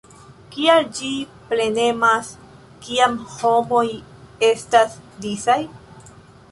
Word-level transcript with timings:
Kial 0.53 0.87
ĝi 0.99 1.09
plenemas 1.51 2.31
kiam 2.87 3.21
homoj 3.37 3.87
estas 4.53 4.99
disaj? 5.27 5.61